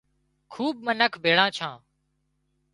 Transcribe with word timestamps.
خوٻ 0.53 0.75
منک 0.85 1.13
ڀِيۯان 1.23 1.49
ڇان 1.57 1.75